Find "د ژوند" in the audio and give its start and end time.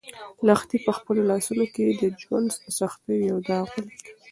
1.99-2.49